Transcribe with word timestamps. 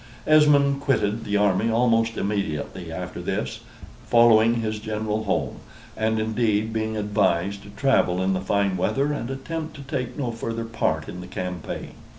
Esmond 0.25 0.81
quitted 0.81 1.25
the 1.25 1.37
army 1.37 1.69
almost 1.69 2.17
immediately 2.17 2.91
after 2.91 3.21
this, 3.21 3.59
following 4.07 4.55
his 4.61 4.79
general 4.79 5.25
home; 5.25 5.57
and, 5.95 6.17
indeed, 6.19 6.73
being 6.73 6.97
advised 6.97 7.61
to 7.61 7.69
travel 7.69 8.19
in 8.19 8.33
the 8.33 8.41
fine 8.41 8.77
weather 8.77 9.13
and 9.13 9.29
attempt 9.29 9.75
to 9.75 9.83
take 9.83 10.17
no 10.17 10.31
further 10.31 10.65
part 10.65 11.07
in 11.07 11.21
the 11.21 11.27
campaign. 11.27 11.91